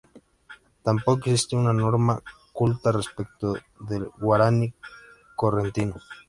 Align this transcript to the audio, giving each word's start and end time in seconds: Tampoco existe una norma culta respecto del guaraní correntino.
Tampoco 0.81 1.29
existe 1.29 1.55
una 1.55 1.71
norma 1.73 2.19
culta 2.53 2.91
respecto 2.91 3.53
del 3.81 4.09
guaraní 4.17 4.73
correntino. 5.35 5.97